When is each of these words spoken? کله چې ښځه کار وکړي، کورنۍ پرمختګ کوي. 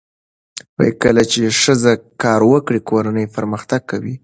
کله 1.03 1.23
چې 1.31 1.41
ښځه 1.61 1.91
کار 2.21 2.41
وکړي، 2.51 2.79
کورنۍ 2.89 3.25
پرمختګ 3.35 3.81
کوي. 3.91 4.15